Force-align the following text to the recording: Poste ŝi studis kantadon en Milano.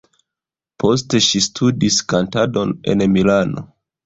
Poste 0.83 1.21
ŝi 1.25 1.41
studis 1.49 1.99
kantadon 2.15 2.73
en 2.97 3.05
Milano. 3.19 3.65